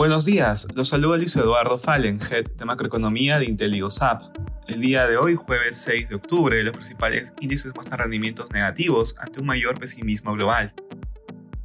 Buenos 0.00 0.24
días, 0.24 0.66
los 0.74 0.88
saluda 0.88 1.18
Luis 1.18 1.36
Eduardo 1.36 1.76
Fallen, 1.76 2.18
Head 2.18 2.52
de 2.56 2.64
Macroeconomía 2.64 3.38
de 3.38 3.44
IntelliGoSap. 3.44 4.34
El 4.66 4.80
día 4.80 5.06
de 5.06 5.18
hoy, 5.18 5.34
jueves 5.34 5.76
6 5.82 6.08
de 6.08 6.14
octubre, 6.14 6.64
los 6.64 6.74
principales 6.74 7.34
índices 7.38 7.74
muestran 7.74 7.98
rendimientos 7.98 8.50
negativos 8.50 9.14
ante 9.18 9.40
un 9.40 9.46
mayor 9.46 9.78
pesimismo 9.78 10.32
global. 10.32 10.72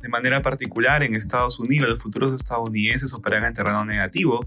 De 0.01 0.09
manera 0.09 0.41
particular, 0.41 1.01
en 1.01 1.15
Estados 1.15 1.61
Unidos, 1.61 1.87
los 1.87 2.03
futuros 2.03 2.33
estadounidenses 2.33 3.13
operan 3.13 3.45
en 3.45 3.53
terreno 3.53 3.85
negativo, 3.85 4.45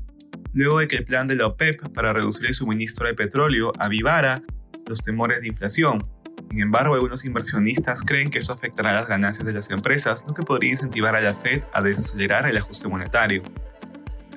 luego 0.52 0.80
de 0.80 0.86
que 0.86 0.96
el 0.96 1.06
plan 1.06 1.26
de 1.26 1.36
la 1.36 1.46
OPEP 1.46 1.88
para 1.94 2.12
reducir 2.12 2.44
el 2.44 2.52
suministro 2.52 3.06
de 3.06 3.14
petróleo 3.14 3.72
avivara 3.78 4.42
los 4.86 5.00
temores 5.00 5.40
de 5.40 5.48
inflación. 5.48 6.06
Sin 6.50 6.60
embargo, 6.60 6.92
algunos 6.92 7.24
inversionistas 7.24 8.02
creen 8.02 8.28
que 8.28 8.40
eso 8.40 8.52
afectará 8.52 8.92
las 8.92 9.08
ganancias 9.08 9.46
de 9.46 9.54
las 9.54 9.70
empresas, 9.70 10.26
lo 10.28 10.34
que 10.34 10.42
podría 10.42 10.72
incentivar 10.72 11.16
a 11.16 11.22
la 11.22 11.32
Fed 11.32 11.62
a 11.72 11.80
desacelerar 11.80 12.46
el 12.46 12.58
ajuste 12.58 12.86
monetario. 12.86 13.42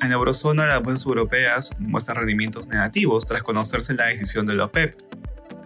En 0.02 0.10
la 0.10 0.16
eurozona, 0.16 0.66
las 0.66 0.82
bolsas 0.82 1.06
europeas 1.06 1.70
muestran 1.78 2.18
rendimientos 2.18 2.68
negativos 2.68 3.24
tras 3.24 3.44
conocerse 3.44 3.94
la 3.94 4.08
decisión 4.08 4.48
de 4.48 4.56
la 4.56 4.66
OPEP, 4.66 5.00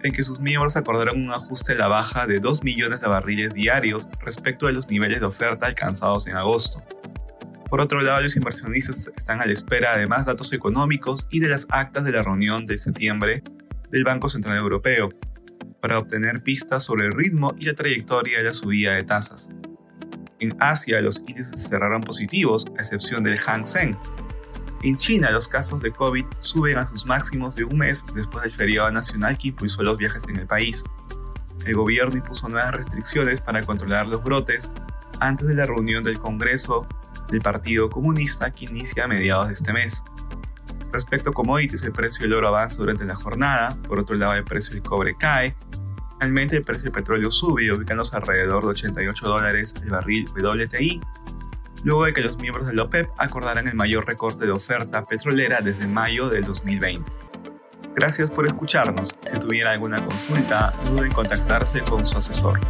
en 0.02 0.12
que 0.12 0.22
sus 0.22 0.40
miembros 0.40 0.76
acordaron 0.76 1.22
un 1.22 1.32
ajuste 1.32 1.72
a 1.72 1.76
la 1.76 1.88
baja 1.88 2.26
de 2.26 2.38
2 2.38 2.62
millones 2.62 3.00
de 3.00 3.08
barriles 3.08 3.54
diarios 3.54 4.06
respecto 4.20 4.66
de 4.66 4.74
los 4.74 4.90
niveles 4.90 5.20
de 5.20 5.26
oferta 5.26 5.64
alcanzados 5.64 6.26
en 6.26 6.36
agosto. 6.36 6.82
Por 7.70 7.80
otro 7.80 8.02
lado, 8.02 8.20
los 8.20 8.36
inversionistas 8.36 9.10
están 9.16 9.40
a 9.40 9.46
la 9.46 9.54
espera 9.54 9.96
de 9.96 10.06
más 10.06 10.26
datos 10.26 10.52
económicos 10.52 11.26
y 11.30 11.40
de 11.40 11.48
las 11.48 11.66
actas 11.70 12.04
de 12.04 12.12
la 12.12 12.22
reunión 12.22 12.66
de 12.66 12.76
septiembre 12.76 13.42
del 13.90 14.04
Banco 14.04 14.28
Central 14.28 14.58
Europeo, 14.58 15.08
para 15.80 15.98
obtener 15.98 16.42
pistas 16.42 16.84
sobre 16.84 17.06
el 17.06 17.12
ritmo 17.12 17.54
y 17.58 17.64
la 17.64 17.74
trayectoria 17.74 18.38
de 18.38 18.44
la 18.44 18.52
subida 18.52 18.92
de 18.92 19.02
tasas. 19.02 19.48
En 20.40 20.54
Asia, 20.60 21.00
los 21.00 21.24
índices 21.26 21.66
cerraron 21.66 22.02
positivos, 22.02 22.66
a 22.76 22.82
excepción 22.82 23.24
del 23.24 23.38
Hang 23.38 23.66
Seng, 23.66 23.96
en 24.88 24.98
China, 24.98 25.30
los 25.30 25.48
casos 25.48 25.82
de 25.82 25.90
COVID 25.90 26.24
suben 26.38 26.78
a 26.78 26.86
sus 26.86 27.06
máximos 27.06 27.56
de 27.56 27.64
un 27.64 27.78
mes 27.78 28.04
después 28.14 28.44
del 28.44 28.52
feriado 28.52 28.90
nacional 28.90 29.36
que 29.36 29.48
impulsó 29.48 29.82
los 29.82 29.98
viajes 29.98 30.22
en 30.28 30.36
el 30.38 30.46
país. 30.46 30.84
El 31.64 31.74
gobierno 31.74 32.16
impuso 32.16 32.48
nuevas 32.48 32.72
restricciones 32.72 33.40
para 33.40 33.62
controlar 33.62 34.06
los 34.06 34.22
brotes 34.22 34.70
antes 35.18 35.48
de 35.48 35.54
la 35.54 35.66
reunión 35.66 36.04
del 36.04 36.20
Congreso 36.20 36.86
del 37.30 37.40
Partido 37.40 37.90
Comunista 37.90 38.52
que 38.52 38.66
inicia 38.66 39.04
a 39.04 39.08
mediados 39.08 39.48
de 39.48 39.54
este 39.54 39.72
mes. 39.72 40.04
Respecto 40.92 41.30
a 41.30 41.32
commodities, 41.32 41.82
el 41.82 41.92
precio 41.92 42.22
del 42.22 42.34
oro 42.34 42.48
avanza 42.48 42.76
durante 42.76 43.04
la 43.04 43.16
jornada, 43.16 43.76
por 43.88 43.98
otro 43.98 44.14
lado 44.14 44.34
el 44.34 44.44
precio 44.44 44.74
del 44.74 44.84
cobre 44.84 45.16
cae, 45.18 45.56
finalmente 46.12 46.56
el 46.58 46.62
precio 46.62 46.84
del 46.84 46.92
petróleo 46.92 47.32
sube 47.32 47.72
ubicándose 47.72 48.14
alrededor 48.14 48.62
de 48.62 48.68
88 48.68 49.26
dólares 49.26 49.74
el 49.82 49.90
barril 49.90 50.28
WTI 50.28 51.00
luego 51.84 52.04
de 52.04 52.12
que 52.12 52.20
los 52.20 52.36
miembros 52.38 52.66
de 52.66 52.74
la 52.74 52.82
OPEP 52.84 53.10
acordaran 53.18 53.68
el 53.68 53.74
mayor 53.74 54.06
recorte 54.06 54.46
de 54.46 54.52
oferta 54.52 55.04
petrolera 55.04 55.60
desde 55.60 55.86
mayo 55.86 56.28
del 56.28 56.44
2020. 56.44 57.10
Gracias 57.94 58.30
por 58.30 58.46
escucharnos. 58.46 59.16
Si 59.24 59.38
tuviera 59.38 59.72
alguna 59.72 59.96
consulta, 60.04 60.72
duden 60.90 61.06
en 61.06 61.12
contactarse 61.12 61.80
con 61.80 62.06
su 62.06 62.18
asesor. 62.18 62.60